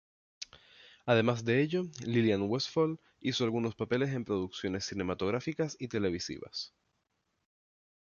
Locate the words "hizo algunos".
3.19-3.75